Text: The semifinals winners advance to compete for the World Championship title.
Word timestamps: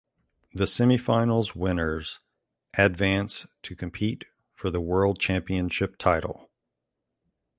The 0.55 0.63
semifinals 0.63 1.55
winners 1.55 2.21
advance 2.75 3.45
to 3.61 3.75
compete 3.75 4.25
for 4.55 4.71
the 4.71 4.81
World 4.81 5.19
Championship 5.19 5.95
title. 5.99 6.49